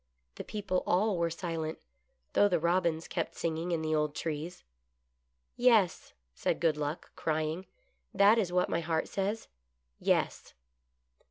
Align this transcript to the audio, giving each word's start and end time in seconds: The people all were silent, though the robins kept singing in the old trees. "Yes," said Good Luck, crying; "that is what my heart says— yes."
The 0.33 0.43
people 0.43 0.81
all 0.87 1.15
were 1.19 1.29
silent, 1.29 1.77
though 2.33 2.47
the 2.47 2.57
robins 2.59 3.07
kept 3.07 3.35
singing 3.35 3.69
in 3.71 3.83
the 3.83 3.93
old 3.93 4.15
trees. 4.15 4.63
"Yes," 5.55 6.13
said 6.33 6.59
Good 6.59 6.75
Luck, 6.75 7.11
crying; 7.15 7.67
"that 8.11 8.39
is 8.39 8.51
what 8.51 8.67
my 8.67 8.79
heart 8.79 9.07
says— 9.07 9.47
yes." 9.99 10.55